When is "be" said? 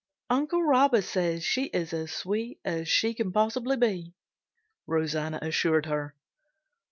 3.77-4.15